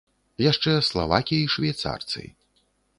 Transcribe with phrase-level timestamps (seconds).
[0.51, 2.29] Яшчэ славакі і швейцарцы.